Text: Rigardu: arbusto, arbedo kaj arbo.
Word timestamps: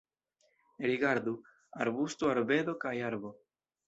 Rigardu: 0.85 1.33
arbusto, 1.85 2.31
arbedo 2.37 2.75
kaj 2.85 2.95
arbo. 3.11 3.33